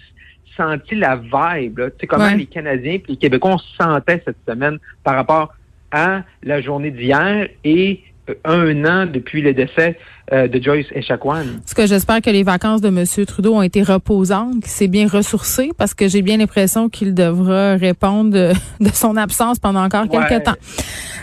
senti 0.55 0.95
la 0.95 1.17
vibe, 1.17 1.81
tu 1.81 1.91
sais, 1.99 2.07
comment 2.07 2.33
les 2.33 2.45
Canadiens 2.45 2.93
et 2.93 3.03
les 3.05 3.17
Québécois, 3.17 3.55
on 3.55 3.57
se 3.57 3.75
sentait 3.75 4.21
cette 4.23 4.37
semaine 4.47 4.79
par 5.03 5.15
rapport 5.15 5.53
à 5.95 6.23
la 6.43 6.61
journée 6.61 6.91
d'hier 6.91 7.47
et 7.63 8.03
euh, 8.29 8.35
un 8.43 8.85
an 8.85 9.05
depuis 9.05 9.41
le 9.41 9.53
décès 9.53 9.97
euh, 10.33 10.47
de 10.47 10.59
Joyce 10.59 10.87
Echaquan. 10.91 11.45
Ce 11.67 11.75
que 11.75 11.85
j'espère 11.85 12.19
que 12.19 12.31
les 12.31 12.41
vacances 12.41 12.81
de 12.81 12.87
M. 12.87 13.05
Trudeau 13.27 13.53
ont 13.53 13.61
été 13.61 13.83
reposantes, 13.83 14.55
qu'il 14.55 14.71
s'est 14.71 14.87
bien 14.87 15.07
ressourcé, 15.07 15.69
parce 15.77 15.93
que 15.93 16.07
j'ai 16.07 16.23
bien 16.23 16.37
l'impression 16.37 16.89
qu'il 16.89 17.13
devra 17.13 17.75
répondre 17.75 18.31
de, 18.31 18.53
son 18.93 19.17
absence 19.17 19.59
pendant 19.59 19.83
encore 19.83 20.09
quelques 20.09 20.43
temps. 20.43 20.55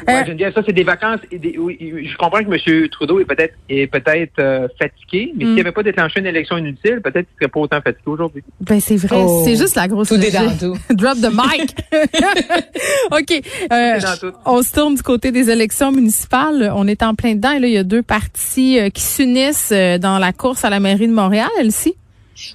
Ouais, 0.07 0.25
euh, 0.29 0.51
ça 0.53 0.63
c'est 0.67 0.73
des 0.73 0.83
vacances. 0.83 1.21
je 1.33 2.17
comprends 2.17 2.43
que 2.43 2.53
M. 2.53 2.89
Trudeau 2.91 3.21
est 3.21 3.25
peut-être 3.25 3.55
est 3.69 3.87
peut-être 3.87 4.39
euh, 4.39 4.69
fatigué, 4.79 5.33
mais 5.37 5.45
s'il 5.45 5.55
n'avait 5.57 5.71
mm. 5.71 5.75
pas 5.75 5.83
déclenché 5.83 6.21
une 6.21 6.27
élection 6.27 6.57
inutile, 6.59 7.01
peut-être 7.03 7.27
qu'il 7.27 7.37
serait 7.41 7.51
pas 7.51 7.61
autant 7.61 7.81
fatigué 7.81 8.05
aujourd'hui. 8.07 8.43
Ben 8.61 8.81
c'est 8.81 8.97
vrai, 8.97 9.17
oh. 9.21 9.43
c'est 9.45 9.57
juste 9.57 9.77
la 9.77 9.89
grosse. 9.89 10.09
Tout 10.09 10.15
est 10.15 10.33
dans 10.33 10.57
tout. 10.57 10.77
Drop 10.95 11.19
the 11.19 11.31
mic. 11.33 11.75
ok. 13.11 13.43
on 14.47 14.63
se 14.63 14.73
tourne 14.73 14.95
du 14.95 15.03
côté 15.03 15.31
des 15.33 15.51
élections 15.51 15.93
municipales. 15.93 16.73
On 16.75 16.87
est 16.87 17.03
en 17.03 17.15
plein 17.15 17.35
dedans. 17.35 17.53
Et 17.53 17.61
là, 17.61 17.67
il 17.67 17.75
y 17.75 17.79
a 17.79 17.85
deux 17.85 18.03
partis 18.03 18.79
qui 18.93 19.03
s'unissent 19.03 19.73
euh, 19.73 19.99
dans 19.99 20.19
la 20.19 20.33
course 20.33 20.65
à 20.65 20.71
la 20.71 20.81
mairie 20.81 21.09
de 21.09 21.13
Montréal, 21.13 21.49
Elsie? 21.59 21.95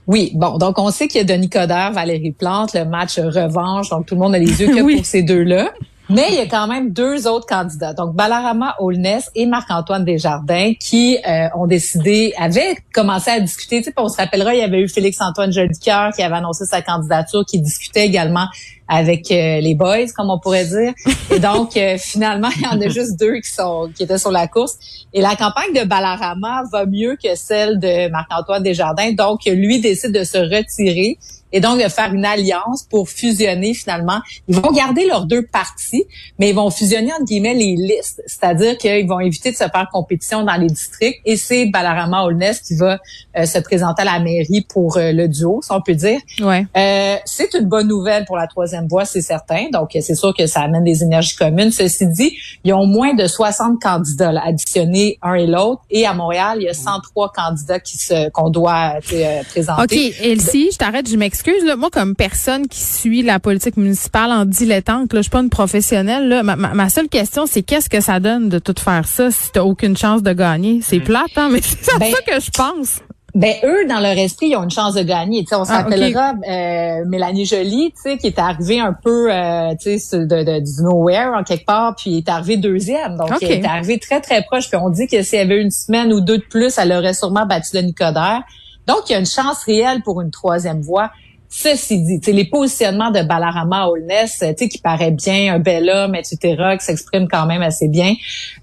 Oui, 0.07 0.31
bon, 0.33 0.57
donc 0.57 0.79
on 0.79 0.89
sait 0.91 1.07
qu'il 1.07 1.19
y 1.19 1.21
a 1.21 1.23
Denis 1.23 1.49
Coderre, 1.49 1.91
Valérie 1.93 2.31
Plante, 2.31 2.73
le 2.73 2.85
match 2.85 3.19
revanche, 3.19 3.89
donc 3.89 4.05
tout 4.05 4.15
le 4.15 4.21
monde 4.21 4.35
a 4.35 4.39
les 4.39 4.61
yeux 4.61 4.67
que 4.67 4.81
pour 4.95 5.05
ces 5.05 5.23
deux-là. 5.23 5.71
Mais 6.09 6.27
il 6.29 6.35
y 6.35 6.39
a 6.39 6.45
quand 6.45 6.67
même 6.67 6.91
deux 6.91 7.27
autres 7.27 7.45
candidats, 7.45 7.93
donc 7.93 8.15
Balarama 8.15 8.75
Holness 8.79 9.29
et 9.35 9.45
Marc-Antoine 9.45 10.05
Desjardins, 10.05 10.71
qui 10.79 11.17
euh, 11.27 11.49
ont 11.53 11.67
décidé, 11.67 12.33
avaient 12.37 12.77
commencé 12.93 13.29
à 13.29 13.41
discuter. 13.41 13.79
Tu 13.79 13.89
sais, 13.89 13.93
on 13.97 14.07
se 14.07 14.15
rappellera, 14.15 14.55
il 14.55 14.59
y 14.59 14.63
avait 14.63 14.79
eu 14.79 14.87
Félix-Antoine 14.87 15.51
Jolicoeur 15.51 16.13
qui 16.13 16.23
avait 16.23 16.35
annoncé 16.35 16.63
sa 16.63 16.81
candidature, 16.81 17.43
qui 17.45 17.59
discutait 17.59 18.05
également 18.05 18.47
avec 18.87 19.29
euh, 19.31 19.59
les 19.59 19.75
boys, 19.75 20.07
comme 20.15 20.29
on 20.29 20.39
pourrait 20.39 20.65
dire. 20.65 20.93
Et 21.29 21.39
donc, 21.39 21.75
euh, 21.75 21.97
finalement, 21.97 22.49
il 22.55 22.63
y 22.63 22.67
en 22.67 22.79
a 22.79 22.87
juste 22.87 23.19
deux 23.19 23.41
qui 23.41 23.51
sont 23.51 23.89
qui 23.93 24.03
étaient 24.03 24.17
sur 24.17 24.31
la 24.31 24.47
course. 24.47 24.77
Et 25.13 25.19
la 25.19 25.35
campagne 25.35 25.73
de 25.73 25.83
Balarama 25.83 26.63
va 26.71 26.85
mieux 26.85 27.17
que 27.21 27.35
celle 27.35 27.79
de 27.79 28.09
Marc-Antoine 28.09 28.63
Desjardins. 28.63 29.11
Donc, 29.11 29.41
lui 29.45 29.81
décide 29.81 30.13
de 30.13 30.23
se 30.23 30.37
retirer 30.37 31.17
et 31.51 31.59
donc 31.59 31.81
de 31.81 31.87
faire 31.89 32.13
une 32.13 32.25
alliance 32.25 32.83
pour 32.89 33.09
fusionner 33.09 33.73
finalement. 33.73 34.19
Ils 34.47 34.55
vont 34.55 34.71
garder 34.71 35.05
leurs 35.05 35.25
deux 35.25 35.45
partis, 35.45 36.05
mais 36.39 36.49
ils 36.49 36.55
vont 36.55 36.69
fusionner 36.69 37.11
entre 37.13 37.25
guillemets 37.25 37.53
les 37.53 37.75
listes, 37.75 38.21
c'est-à-dire 38.25 38.77
qu'ils 38.77 39.07
vont 39.07 39.19
éviter 39.19 39.51
de 39.51 39.55
se 39.55 39.63
faire 39.63 39.87
compétition 39.91 40.43
dans 40.43 40.55
les 40.55 40.67
districts. 40.67 41.21
Et 41.25 41.37
c'est 41.37 41.65
Balarama 41.67 42.23
Holness 42.23 42.61
qui 42.61 42.75
va 42.75 42.99
euh, 43.37 43.45
se 43.45 43.59
présenter 43.59 44.01
à 44.01 44.05
la 44.05 44.19
mairie 44.19 44.65
pour 44.67 44.97
euh, 44.97 45.11
le 45.11 45.27
duo, 45.27 45.61
si 45.63 45.71
on 45.71 45.81
peut 45.81 45.95
dire. 45.95 46.19
Ouais. 46.41 46.65
Euh, 46.75 47.15
c'est 47.25 47.53
une 47.53 47.65
bonne 47.65 47.87
nouvelle 47.87 48.25
pour 48.25 48.37
la 48.37 48.47
troisième 48.47 48.87
voie, 48.87 49.05
c'est 49.05 49.21
certain. 49.21 49.67
Donc 49.71 49.89
c'est 49.93 50.15
sûr 50.15 50.33
que 50.35 50.47
ça 50.47 50.61
amène 50.61 50.83
des 50.83 51.03
énergies 51.03 51.35
communes. 51.35 51.71
Ceci 51.71 52.07
dit, 52.07 52.37
ils 52.63 52.73
ont 52.73 52.85
moins 52.85 53.13
de 53.13 53.25
60 53.25 53.81
candidats 53.81 54.31
là, 54.31 54.41
additionnés 54.45 55.17
un 55.21 55.35
et 55.35 55.47
l'autre. 55.47 55.81
Et 55.89 56.05
à 56.05 56.13
Montréal, 56.13 56.57
il 56.59 56.63
y 56.63 56.69
a 56.69 56.73
103 56.73 57.31
candidats 57.31 57.79
qui 57.79 57.97
se 57.97 58.29
qu'on 58.29 58.49
doit 58.49 58.99
euh, 59.13 59.43
présenter. 59.49 59.83
Ok, 59.83 60.15
Elsie, 60.21 60.69
je 60.71 60.77
t'arrête, 60.77 61.09
je 61.09 61.15
m'excuse 61.15 61.36
excuse, 61.37 61.63
là, 61.65 61.75
moi, 61.75 61.89
comme 61.91 62.15
personne 62.15 62.67
qui 62.67 62.79
suit 62.79 63.21
la 63.21 63.39
politique 63.39 63.77
municipale 63.77 64.31
en 64.31 64.45
dilettante, 64.45 65.13
là, 65.13 65.19
je 65.19 65.23
suis 65.23 65.29
pas 65.29 65.41
une 65.41 65.51
professionnelle, 65.51 66.27
là, 66.27 66.41
ma, 66.41 66.89
seule 66.89 67.09
question, 67.09 67.45
c'est 67.45 67.61
qu'est-ce 67.61 67.89
que 67.89 68.01
ça 68.01 68.19
donne 68.19 68.49
de 68.49 68.57
tout 68.57 68.73
faire 68.79 69.07
ça 69.07 69.29
si 69.29 69.51
t'as 69.51 69.61
aucune 69.61 69.95
chance 69.95 70.23
de 70.23 70.33
gagner? 70.33 70.79
C'est 70.81 70.97
mm. 70.97 71.03
plate, 71.03 71.37
hein, 71.37 71.49
mais 71.51 71.61
c'est 71.61 71.99
ben, 71.99 72.11
ça 72.11 72.21
que 72.21 72.41
je 72.41 72.49
pense. 72.49 73.01
Ben 73.35 73.53
eux, 73.63 73.85
dans 73.87 73.99
leur 73.99 74.17
esprit, 74.17 74.47
ils 74.47 74.55
ont 74.55 74.63
une 74.63 74.71
chance 74.71 74.95
de 74.95 75.03
gagner. 75.03 75.45
on 75.51 75.63
s'appellera 75.63 76.33
ah, 76.43 76.49
euh, 76.49 77.05
Mélanie 77.05 77.45
Jolie, 77.45 77.93
qui 78.19 78.25
est 78.25 78.39
arrivée 78.39 78.79
un 78.79 78.93
peu 78.93 79.31
euh, 79.31 79.75
de, 79.75 80.25
de, 80.25 80.59
du 80.59 80.81
nowhere 80.81 81.33
en 81.37 81.43
quelque 81.43 81.65
part, 81.65 81.95
puis 81.95 82.17
est 82.17 82.29
arrivée 82.29 82.57
deuxième. 82.57 83.15
Donc, 83.15 83.29
elle 83.41 83.51
est 83.51 83.65
arrivée 83.65 83.99
très, 83.99 84.21
très 84.21 84.41
proche. 84.41 84.69
Puis 84.69 84.79
on 84.81 84.89
dit 84.89 85.05
que 85.05 85.21
s'il 85.21 85.37
y 85.37 85.41
avait 85.43 85.61
une 85.61 85.69
semaine 85.69 86.11
ou 86.13 86.19
deux 86.19 86.39
de 86.39 86.45
plus, 86.49 86.79
elle 86.79 86.91
aurait 86.91 87.13
sûrement 87.13 87.45
battu 87.45 87.75
le 87.75 87.81
Nicodère. 87.81 88.41
Donc, 88.87 89.01
il 89.07 89.11
y 89.11 89.15
a 89.15 89.19
une 89.19 89.27
chance 89.27 89.63
réelle 89.65 90.01
pour 90.01 90.21
une 90.21 90.31
troisième 90.31 90.81
voie. 90.81 91.11
Ceci 91.49 92.01
dit, 92.01 92.31
les 92.31 92.45
positionnements 92.45 93.09
de 93.09 93.21
Balarama 93.21 93.87
Holness, 93.87 94.43
qui 94.57 94.79
paraît 94.79 95.11
bien, 95.11 95.55
un 95.55 95.59
bel 95.59 95.89
homme, 95.89 96.13
etc., 96.13 96.37
qui 96.77 96.85
s'exprime 96.85 97.27
quand 97.29 97.45
même 97.45 97.61
assez 97.61 97.87
bien, 97.87 98.15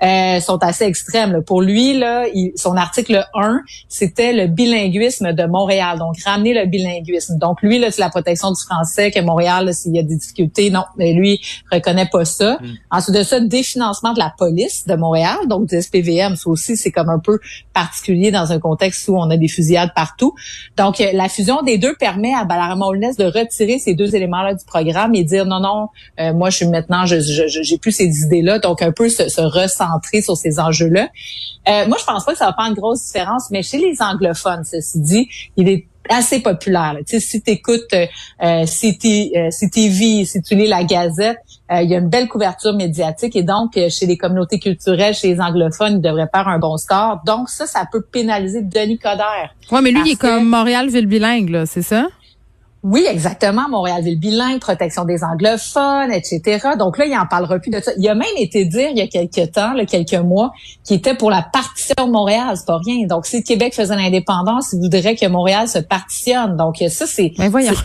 euh, 0.02 0.38
sont 0.40 0.58
assez 0.62 0.84
extrêmes. 0.84 1.42
Pour 1.42 1.62
lui, 1.62 1.98
là, 1.98 2.26
son 2.56 2.76
article 2.76 3.26
1, 3.34 3.62
c'était 3.88 4.34
le 4.34 4.48
bilinguisme 4.48 5.32
de 5.32 5.44
Montréal, 5.46 5.98
donc 5.98 6.16
ramener 6.24 6.52
le 6.52 6.66
bilinguisme. 6.66 7.38
Donc 7.38 7.62
lui, 7.62 7.78
là, 7.78 7.90
c'est 7.90 8.02
la 8.02 8.10
protection 8.10 8.50
du 8.50 8.60
français, 8.60 9.10
que 9.10 9.20
Montréal, 9.20 9.72
s'il 9.72 9.96
y 9.96 9.98
a 9.98 10.02
des 10.02 10.16
difficultés, 10.16 10.70
non, 10.70 10.84
mais 10.98 11.14
lui, 11.14 11.40
reconnaît 11.72 12.08
pas 12.12 12.26
ça. 12.26 12.58
Mm. 12.60 12.66
Ensuite 12.90 13.16
de 13.16 13.22
ça, 13.22 13.40
définancement 13.40 14.12
de 14.12 14.18
la 14.18 14.32
police 14.36 14.86
de 14.86 14.94
Montréal, 14.94 15.38
donc 15.48 15.68
du 15.68 15.80
SPVM, 15.80 16.36
ça 16.36 16.50
aussi, 16.50 16.76
c'est 16.76 16.92
comme 16.92 17.08
un 17.08 17.18
peu 17.18 17.38
particulier 17.72 18.30
dans 18.30 18.52
un 18.52 18.58
contexte 18.58 19.08
où 19.08 19.16
on 19.16 19.30
a 19.30 19.38
des 19.38 19.48
fusillades 19.48 19.92
partout. 19.96 20.34
Donc, 20.76 21.00
euh, 21.00 21.06
la 21.14 21.30
fusion 21.30 21.62
des 21.62 21.78
deux 21.78 21.94
permet 21.94 22.34
à 22.34 22.44
Balarama 22.44 22.73
de 22.74 23.24
retirer 23.24 23.78
ces 23.78 23.94
deux 23.94 24.14
éléments-là 24.14 24.54
du 24.54 24.64
programme 24.64 25.14
et 25.14 25.24
dire 25.24 25.46
non, 25.46 25.60
non, 25.60 25.88
euh, 26.20 26.32
moi 26.32 26.50
je 26.50 26.56
suis 26.58 26.66
maintenant, 26.66 27.06
je 27.06 27.16
j'ai 27.18 27.78
plus 27.78 27.92
ces 27.92 28.22
idées-là, 28.22 28.58
donc 28.58 28.82
un 28.82 28.92
peu 28.92 29.08
se, 29.08 29.40
recentrer 29.40 30.22
sur 30.22 30.36
ces 30.36 30.60
enjeux-là. 30.60 31.08
Euh, 31.68 31.86
moi, 31.88 31.96
je 31.98 32.04
pense 32.04 32.24
pas 32.24 32.32
que 32.32 32.38
ça 32.38 32.46
va 32.46 32.54
faire 32.54 32.66
une 32.66 32.74
grosse 32.74 33.04
différence, 33.04 33.50
mais 33.50 33.62
chez 33.62 33.78
les 33.78 34.00
anglophones, 34.00 34.64
ceci 34.64 35.00
dit, 35.00 35.28
il 35.56 35.68
est 35.68 35.86
assez 36.10 36.40
populaire. 36.40 36.96
Tu 37.06 37.18
sais, 37.18 37.20
si 37.20 37.42
tu 37.42 37.50
écoutes 37.50 37.92
euh, 37.94 38.06
euh, 38.42 38.64
CTV, 38.66 40.24
si 40.26 40.42
tu 40.42 40.54
lis 40.54 40.66
la 40.66 40.84
Gazette, 40.84 41.38
il 41.70 41.90
y 41.90 41.94
a 41.94 41.98
une 41.98 42.10
belle 42.10 42.28
couverture 42.28 42.74
médiatique 42.74 43.34
et 43.34 43.42
donc 43.42 43.72
chez 43.88 44.04
les 44.06 44.18
communautés 44.18 44.58
culturelles, 44.60 45.14
chez 45.14 45.28
les 45.28 45.40
anglophones, 45.40 45.94
il 45.94 46.00
devrait 46.02 46.28
faire 46.32 46.46
un 46.46 46.58
bon 46.58 46.76
score. 46.76 47.22
Donc 47.26 47.48
ça, 47.48 47.66
ça 47.66 47.88
peut 47.90 48.02
pénaliser 48.02 48.60
Denis 48.60 48.98
Coderre. 48.98 49.54
Ouais, 49.72 49.80
mais 49.80 49.90
lui, 49.90 50.02
il 50.04 50.12
est 50.12 50.16
comme 50.16 50.46
Montréal 50.46 50.90
ville 50.90 51.06
bilingue, 51.06 51.48
là, 51.48 51.64
c'est 51.64 51.82
ça? 51.82 52.06
Oui, 52.84 53.06
exactement. 53.08 53.66
Montréal-Ville 53.70 54.18
bilingue, 54.18 54.60
protection 54.60 55.06
des 55.06 55.24
anglophones, 55.24 56.12
etc. 56.12 56.68
Donc 56.78 56.98
là, 56.98 57.06
il 57.06 57.16
en 57.16 57.24
parlera 57.26 57.58
plus 57.58 57.70
de 57.70 57.80
ça. 57.80 57.92
Il 57.96 58.06
a 58.06 58.14
même 58.14 58.28
été 58.36 58.66
dire 58.66 58.90
il 58.90 58.98
y 58.98 59.00
a 59.00 59.06
quelques 59.06 59.52
temps, 59.52 59.72
là, 59.72 59.86
quelques 59.86 60.12
mois, 60.12 60.52
qu'il 60.84 60.98
était 60.98 61.14
pour 61.14 61.30
la 61.30 61.40
partition 61.40 62.06
de 62.06 62.12
Montréal. 62.12 62.54
C'est 62.58 62.66
pas 62.66 62.76
rien. 62.76 63.06
Donc 63.06 63.24
si 63.24 63.38
le 63.38 63.42
Québec 63.42 63.74
faisait 63.74 63.96
l'indépendance, 63.96 64.74
il 64.74 64.80
voudrait 64.80 65.16
que 65.16 65.26
Montréal 65.26 65.66
se 65.66 65.78
partitionne. 65.78 66.58
Donc 66.58 66.76
ça, 66.90 67.06
c'est 67.06 67.32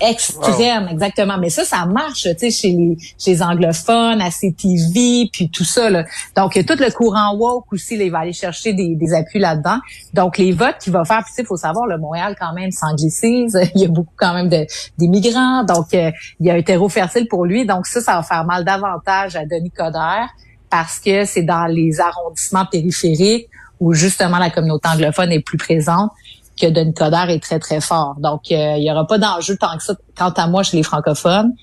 extrême, 0.02 0.90
exactement. 0.92 1.38
Mais 1.40 1.50
ça, 1.50 1.64
ça 1.64 1.86
marche, 1.86 2.24
tu 2.24 2.36
sais, 2.38 2.52
chez 2.52 2.72
les, 2.74 2.98
chez 3.18 3.32
les 3.32 3.42
anglophones, 3.42 4.20
à 4.20 4.30
CTV, 4.30 5.30
puis 5.32 5.50
tout 5.50 5.64
ça. 5.64 5.90
Là. 5.90 6.04
Donc 6.36 6.54
tout 6.54 6.76
le 6.78 6.92
courant 6.92 7.38
woke 7.38 7.72
aussi, 7.72 7.96
là, 7.96 8.04
il 8.04 8.12
va 8.12 8.20
aller 8.20 8.34
chercher 8.34 8.74
des, 8.74 8.96
des 8.96 9.14
appuis 9.14 9.40
là-dedans. 9.40 9.78
Donc 10.14 10.38
les 10.38 10.52
votes 10.52 10.80
qu'il 10.84 10.92
va 10.92 11.06
faire, 11.06 11.24
puis 11.24 11.32
il 11.38 11.46
faut 11.46 11.56
savoir, 11.56 11.88
le 11.88 11.98
Montréal 11.98 12.36
quand 12.38 12.52
même 12.52 12.72
s'anglicise. 12.72 13.58
il 13.76 13.82
y 13.82 13.86
a 13.86 13.88
beaucoup 13.88 14.14
quand 14.18 14.34
même 14.34 14.50
de 14.50 14.68
des 14.98 15.08
migrants. 15.08 15.64
Donc, 15.64 15.94
euh, 15.94 16.12
il 16.40 16.48
y 16.48 16.52
a 16.52 16.56
un 16.56 16.62
terreau 16.62 16.90
fertile 16.90 17.28
pour 17.28 17.46
lui. 17.46 17.66
Donc, 17.66 17.88
ça, 17.88 18.02
ça 18.02 18.16
va 18.16 18.24
faire 18.24 18.46
mal 18.46 18.66
davantage 18.66 19.36
à 19.36 19.46
Denis 19.46 19.72
Coderre 19.72 20.30
parce 20.70 21.00
que 21.00 21.26
c'est 21.26 21.44
dans 21.44 21.66
les 21.66 22.00
arrondissements 22.00 22.66
périphériques 22.66 23.50
où 23.80 23.94
justement 23.94 24.38
la 24.38 24.50
communauté 24.50 24.88
anglophone 24.90 25.32
est 25.32 25.40
plus 25.40 25.58
présente 25.58 26.12
que 26.60 26.68
Denis 26.68 26.94
Coderre 26.94 27.30
est 27.30 27.42
très, 27.42 27.60
très 27.60 27.82
fort. 27.82 28.16
Donc, 28.20 28.52
euh, 28.52 28.76
il 28.78 28.84
y 28.84 28.92
aura 28.92 29.08
pas 29.08 29.18
d'enjeu 29.18 29.56
tant 29.58 29.78
que 29.78 29.84
ça, 29.84 29.96
quant 30.18 30.30
à 30.30 30.48
moi, 30.48 30.64
chez 30.64 30.78
les 30.78 30.84
francophones. 30.84 31.54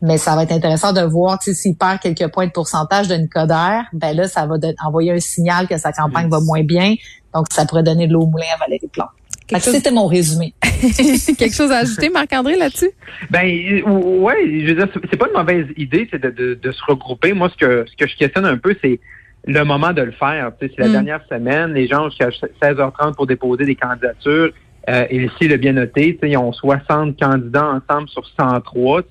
Mais 0.00 0.16
ça 0.16 0.36
va 0.36 0.44
être 0.44 0.52
intéressant 0.52 0.92
de 0.92 1.00
voir 1.00 1.42
s'il 1.42 1.76
perd 1.76 1.98
quelques 1.98 2.28
points 2.32 2.46
de 2.46 2.52
pourcentage 2.52 3.08
de 3.08 3.16
Nicodère, 3.16 3.84
ben 3.92 4.16
là, 4.16 4.28
ça 4.28 4.46
va 4.46 4.54
envoyer 4.86 5.12
un 5.12 5.18
signal 5.18 5.66
que 5.66 5.76
sa 5.76 5.92
campagne 5.92 6.28
va 6.28 6.38
moins 6.40 6.62
bien. 6.62 6.94
Donc, 7.34 7.46
ça 7.50 7.66
pourrait 7.66 7.82
donner 7.82 8.06
de 8.06 8.12
l'eau 8.12 8.22
au 8.22 8.26
moulin 8.26 8.46
à 8.54 8.58
Valérie 8.58 8.86
Plante. 8.86 9.08
C'était 9.56 9.90
mon 9.90 10.06
résumé. 10.06 10.52
Quelque 10.62 11.54
chose 11.54 11.70
à 11.72 11.78
ajouter, 11.78 12.10
Marc-André, 12.10 12.56
là-dessus? 12.56 12.90
Ben, 13.30 13.46
ouais, 13.84 14.36
je 14.46 14.66
veux 14.66 14.74
dire, 14.74 14.88
c'est 15.10 15.16
pas 15.16 15.26
une 15.26 15.38
mauvaise 15.38 15.66
idée, 15.76 16.06
c'est 16.10 16.20
de, 16.20 16.58
de, 16.60 16.72
se 16.72 16.82
regrouper. 16.86 17.32
Moi, 17.32 17.48
ce 17.50 17.56
que, 17.56 17.84
ce 17.88 17.96
que 17.96 18.10
je 18.10 18.16
questionne 18.16 18.44
un 18.44 18.58
peu, 18.58 18.76
c'est 18.82 19.00
le 19.46 19.64
moment 19.64 19.92
de 19.92 20.02
le 20.02 20.12
faire. 20.12 20.52
c'est 20.60 20.78
la 20.78 20.88
mm. 20.88 20.92
dernière 20.92 21.20
semaine, 21.28 21.72
les 21.72 21.86
gens 21.86 22.10
jusqu'à 22.10 22.28
16h30 22.62 23.14
pour 23.14 23.26
déposer 23.26 23.64
des 23.64 23.74
candidatures. 23.74 24.52
Euh, 24.88 25.06
et 25.10 25.24
ici, 25.24 25.48
le 25.48 25.56
bien 25.56 25.72
noté, 25.72 26.18
ils 26.22 26.36
ont 26.36 26.52
60 26.52 27.18
candidats 27.18 27.66
ensemble 27.66 28.08
sur 28.08 28.26
103. 28.38 29.02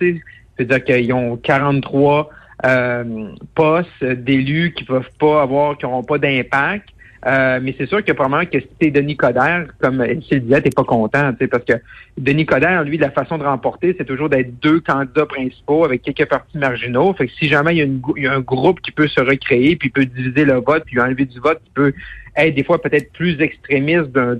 C'est-à-dire 0.57 0.83
qu'ils 0.83 1.13
ont 1.13 1.37
43 1.37 2.29
euh, 2.65 3.29
postes 3.53 4.03
d'élus 4.03 4.73
qui 4.75 4.83
peuvent 4.83 5.09
pas 5.19 5.41
avoir, 5.41 5.77
qui 5.77 5.85
n'auront 5.85 6.03
pas 6.03 6.17
d'impact. 6.17 6.89
Euh, 7.25 7.59
mais 7.61 7.73
c'est 7.77 7.87
sûr 7.87 8.03
que 8.03 8.11
probablement 8.11 8.49
que 8.49 8.59
si 8.59 8.67
t'es 8.79 8.91
Denis 8.91 9.17
Coderre, 9.17 9.67
comme 9.81 10.03
le 10.03 10.15
disait, 10.15 10.61
t'es 10.61 10.69
pas 10.69 10.83
content, 10.83 11.33
parce 11.49 11.63
que 11.63 11.73
Denis 12.17 12.45
Coderre, 12.45 12.83
lui, 12.83 12.97
la 12.97 13.11
façon 13.11 13.37
de 13.37 13.43
remporter, 13.43 13.95
c'est 13.97 14.05
toujours 14.05 14.29
d'être 14.29 14.59
deux 14.59 14.79
candidats 14.81 15.25
principaux 15.25 15.83
avec 15.83 16.03
quelques 16.03 16.29
partis 16.29 16.57
marginaux. 16.57 17.13
Fait 17.13 17.27
que 17.27 17.33
si 17.33 17.47
jamais 17.47 17.75
il 17.75 17.77
y, 17.77 17.81
a 17.81 17.85
il 18.17 18.23
y 18.23 18.27
a 18.27 18.33
un 18.33 18.41
groupe 18.41 18.81
qui 18.81 18.91
peut 18.91 19.07
se 19.07 19.19
recréer, 19.19 19.75
puis 19.75 19.89
peut 19.89 20.05
diviser 20.05 20.45
le 20.45 20.55
vote, 20.55 20.83
puis 20.85 20.99
enlever 20.99 21.25
du 21.25 21.39
vote, 21.39 21.59
qui 21.65 21.71
peut 21.71 21.93
être 22.35 22.53
des 22.53 22.63
fois 22.63 22.81
peut-être 22.81 23.11
plus 23.13 23.39
extrémiste 23.41 24.11
d'un, 24.11 24.35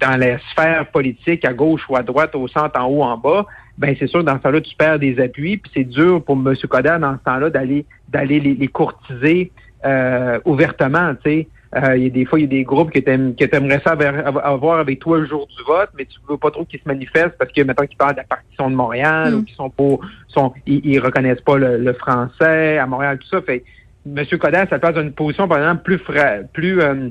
dans 0.00 0.16
la 0.16 0.38
sphère 0.50 0.86
politique, 0.90 1.44
à 1.44 1.52
gauche 1.52 1.82
ou 1.88 1.96
à 1.96 2.02
droite, 2.02 2.34
au 2.34 2.48
centre, 2.48 2.78
en 2.80 2.86
haut, 2.86 3.02
en 3.02 3.16
bas, 3.16 3.46
ben 3.78 3.94
c'est 3.98 4.08
sûr, 4.08 4.24
dans 4.24 4.36
ce 4.36 4.42
temps-là, 4.42 4.60
tu 4.60 4.74
perds 4.76 4.98
des 4.98 5.20
appuis, 5.20 5.56
puis 5.56 5.70
c'est 5.74 5.84
dur 5.84 6.22
pour 6.24 6.34
M. 6.36 6.54
Coderre, 6.68 6.98
dans 6.98 7.16
ce 7.16 7.22
temps-là, 7.24 7.50
d'aller 7.50 7.84
d'aller 8.08 8.40
les, 8.40 8.54
les 8.54 8.68
courtiser 8.68 9.52
euh, 9.84 10.40
ouvertement, 10.44 11.14
tu 11.24 11.30
sais. 11.30 11.48
Euh, 11.76 11.96
il 11.96 12.04
y 12.04 12.06
a 12.06 12.10
des 12.10 12.24
fois, 12.24 12.38
il 12.38 12.42
y 12.42 12.44
a 12.46 12.48
des 12.48 12.64
groupes 12.64 12.90
que 12.90 12.98
tu 12.98 13.10
aimerais 13.10 13.80
ça 13.84 13.92
avoir 13.92 14.78
avec 14.78 15.00
toi 15.00 15.18
le 15.18 15.26
jour 15.26 15.46
du 15.46 15.62
vote, 15.64 15.90
mais 15.98 16.06
tu 16.06 16.18
veux 16.28 16.38
pas 16.38 16.50
trop 16.50 16.64
qu'ils 16.64 16.80
se 16.80 16.88
manifestent 16.88 17.36
parce 17.38 17.52
que 17.52 17.62
maintenant 17.62 17.86
qu'ils 17.86 17.98
parlent 17.98 18.14
de 18.14 18.18
la 18.18 18.24
partition 18.24 18.70
de 18.70 18.74
Montréal 18.74 19.34
ou 19.34 19.38
mm. 19.40 19.44
qu'ils 19.44 19.56
sont 19.56 19.70
pour 19.70 20.00
sont 20.28 20.54
ils, 20.66 20.98
reconnaissent 20.98 21.42
pas 21.42 21.58
le, 21.58 21.92
français 21.92 22.78
à 22.78 22.86
Montréal, 22.86 23.18
tout 23.18 23.28
ça. 23.28 23.42
Fait 23.42 23.64
M. 24.06 24.24
Coder, 24.38 24.64
ça 24.70 24.78
passe 24.78 24.94
dans 24.94 25.02
une 25.02 25.12
position, 25.12 25.46
par 25.46 25.58
exemple, 25.58 25.82
plus 25.82 26.00
plus 26.54 26.80
euh, 26.80 27.10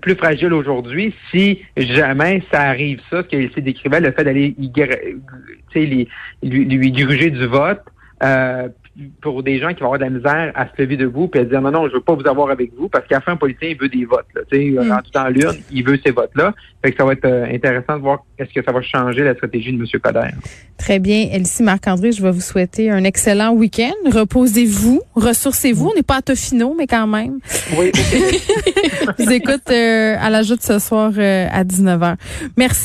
plus 0.00 0.14
fragile 0.14 0.54
aujourd'hui 0.54 1.14
si 1.30 1.60
jamais 1.76 2.42
ça 2.50 2.62
arrive 2.62 3.00
ça, 3.10 3.22
ce 3.22 3.28
qu'il 3.28 3.64
décrivait, 3.64 4.00
le 4.00 4.12
fait 4.12 4.24
d'aller 4.24 4.54
lui, 4.56 6.08
lui 6.42 6.92
diriger 6.92 7.30
du 7.30 7.46
vote. 7.46 7.82
Euh, 8.22 8.68
pour 9.20 9.42
des 9.42 9.58
gens 9.58 9.72
qui 9.72 9.80
vont 9.80 9.92
avoir 9.92 9.98
de 9.98 10.04
la 10.04 10.10
misère 10.10 10.52
à 10.54 10.66
se 10.66 10.82
lever 10.82 10.96
debout 10.96 11.26
puis 11.26 11.40
à 11.40 11.44
dire 11.44 11.60
non, 11.62 11.70
non, 11.70 11.88
je 11.88 11.94
veux 11.94 12.00
pas 12.00 12.14
vous 12.14 12.26
avoir 12.26 12.50
avec 12.50 12.72
vous 12.76 12.88
parce 12.88 13.06
qu'à 13.06 13.16
la 13.16 13.20
fin, 13.22 13.32
un 13.32 13.36
politicien, 13.36 13.70
il 13.70 13.78
veut 13.78 13.88
des 13.88 14.04
votes. 14.04 14.26
Là, 14.34 14.42
mm. 14.52 14.90
Rendu 14.90 15.10
dans 15.12 15.28
l'urne, 15.28 15.56
il 15.70 15.84
veut 15.84 15.98
ces 16.04 16.12
votes-là. 16.12 16.54
Fait 16.84 16.90
que 16.90 16.96
ça 16.98 17.04
va 17.04 17.12
être 17.12 17.24
euh, 17.24 17.46
intéressant 17.46 17.96
de 17.96 18.02
voir 18.02 18.24
est-ce 18.38 18.52
que 18.52 18.62
ça 18.62 18.72
va 18.72 18.82
changer 18.82 19.22
la 19.22 19.34
stratégie 19.34 19.72
de 19.72 19.78
M. 19.78 19.86
Coder. 20.02 20.28
Très 20.76 20.98
bien. 20.98 21.28
Elsie 21.32 21.62
Marc-André, 21.62 22.12
je 22.12 22.22
vais 22.22 22.32
vous 22.32 22.40
souhaiter 22.40 22.90
un 22.90 23.04
excellent 23.04 23.52
week-end. 23.52 23.94
Reposez-vous, 24.10 25.00
ressourcez-vous. 25.14 25.90
On 25.92 25.94
n'est 25.94 26.02
pas 26.02 26.16
à 26.16 26.22
Tofino, 26.22 26.74
mais 26.76 26.86
quand 26.86 27.06
même. 27.06 27.38
Oui. 27.78 27.92
je 27.94 29.24
vous 29.24 29.32
écoute 29.32 29.70
euh, 29.70 30.16
à 30.20 30.28
la 30.28 30.42
de 30.42 30.60
ce 30.60 30.78
soir 30.80 31.12
euh, 31.16 31.46
à 31.50 31.64
19h. 31.64 32.16
Merci. 32.56 32.80